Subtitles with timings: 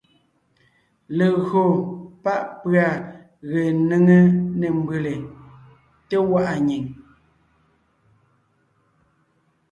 [1.17, 1.63] Legÿo
[2.23, 2.87] pá’ pʉ̀a
[3.49, 4.15] ge néŋe
[4.59, 5.13] nê mbʉ́lè,
[6.07, 6.83] té gwaʼa nyìŋ,